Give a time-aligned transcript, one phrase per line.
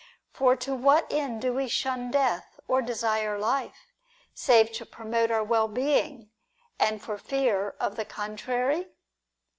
[0.33, 3.93] For to what end do we shun death, or desire life,
[4.33, 6.31] save to promote our well being,
[6.79, 8.87] and for fear of the contrary